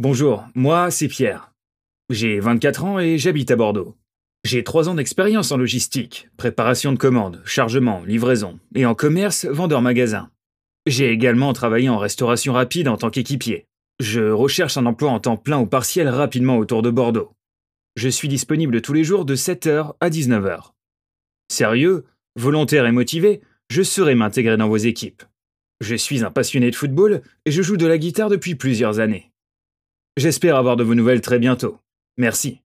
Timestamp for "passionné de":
26.30-26.76